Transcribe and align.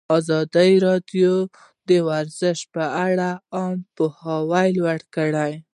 ازادي 0.17 0.71
راډیو 0.87 1.31
د 1.89 1.91
ورزش 2.07 2.57
لپاره 2.69 3.27
عامه 3.55 3.85
پوهاوي 3.95 4.67
لوړ 4.77 4.99
کړی. 5.15 5.51